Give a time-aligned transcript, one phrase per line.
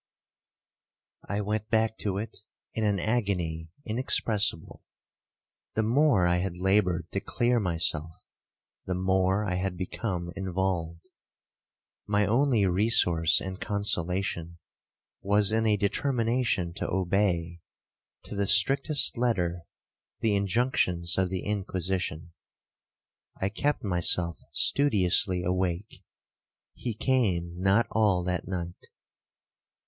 [1.29, 2.39] 'I went back to it
[2.73, 4.81] in an agony inexpressible.
[5.75, 8.25] The more I had laboured to clear myself,
[8.87, 11.07] the more I had become involved.
[12.07, 14.57] My only resource and consolation
[15.21, 17.61] was in a determination to obey,
[18.23, 19.67] to the strictest letter,
[20.19, 22.33] the injunctions of the Inquisition.
[23.39, 28.87] I kept myself studiously awake,—he came not all that night.